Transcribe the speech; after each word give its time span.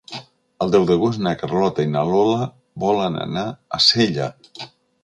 El 0.65 0.71
deu 0.75 0.87
d'agost 0.91 1.21
na 1.27 1.33
Carlota 1.43 1.85
i 1.89 1.91
na 1.93 2.03
Lola 2.09 2.49
volen 2.87 3.21
anar 3.29 3.49
a 3.79 3.83
Sella. 3.91 4.33